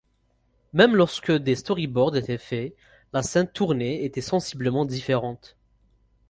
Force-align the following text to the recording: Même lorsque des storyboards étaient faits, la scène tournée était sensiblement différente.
Même 0.73 0.95
lorsque 0.95 1.31
des 1.31 1.53
storyboards 1.53 2.15
étaient 2.15 2.39
faits, 2.39 2.73
la 3.13 3.21
scène 3.21 3.47
tournée 3.47 4.03
était 4.03 4.19
sensiblement 4.19 4.83
différente. 4.83 5.55